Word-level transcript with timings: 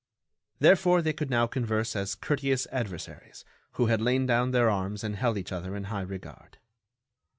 Therefore 0.57 1.03
they 1.03 1.13
could 1.13 1.29
now 1.29 1.45
converse 1.45 1.95
as 1.95 2.15
courteous 2.15 2.65
adversaries 2.71 3.45
who 3.73 3.85
had 3.85 4.01
lain 4.01 4.25
down 4.25 4.49
their 4.49 4.67
arms 4.67 5.03
and 5.03 5.15
held 5.15 5.37
each 5.37 5.51
other 5.51 5.75
in 5.75 5.83
high 5.93 6.01
regard. 6.01 6.57